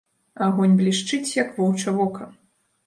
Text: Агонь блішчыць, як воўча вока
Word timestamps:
Агонь 0.45 0.73
блішчыць, 0.81 1.35
як 1.43 1.55
воўча 1.61 1.97
вока 2.01 2.23